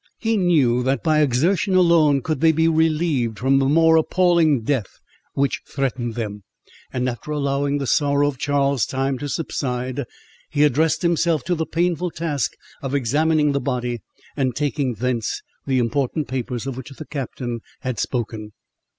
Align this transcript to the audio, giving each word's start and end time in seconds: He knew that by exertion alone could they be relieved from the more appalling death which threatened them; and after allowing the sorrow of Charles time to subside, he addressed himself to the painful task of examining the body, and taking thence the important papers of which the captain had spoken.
He 0.17 0.35
knew 0.35 0.81
that 0.81 1.03
by 1.03 1.19
exertion 1.21 1.75
alone 1.75 2.23
could 2.23 2.41
they 2.41 2.51
be 2.51 2.67
relieved 2.67 3.37
from 3.37 3.59
the 3.59 3.67
more 3.67 3.97
appalling 3.97 4.61
death 4.63 4.99
which 5.33 5.61
threatened 5.67 6.15
them; 6.15 6.41
and 6.91 7.07
after 7.07 7.29
allowing 7.29 7.77
the 7.77 7.85
sorrow 7.85 8.27
of 8.27 8.39
Charles 8.39 8.87
time 8.87 9.19
to 9.19 9.29
subside, 9.29 10.05
he 10.49 10.63
addressed 10.63 11.03
himself 11.03 11.43
to 11.43 11.53
the 11.53 11.67
painful 11.67 12.09
task 12.09 12.53
of 12.81 12.95
examining 12.95 13.51
the 13.51 13.61
body, 13.61 13.99
and 14.35 14.55
taking 14.55 14.95
thence 14.95 15.43
the 15.67 15.77
important 15.77 16.27
papers 16.27 16.65
of 16.65 16.77
which 16.77 16.89
the 16.89 17.05
captain 17.05 17.59
had 17.81 17.99
spoken. 17.99 18.53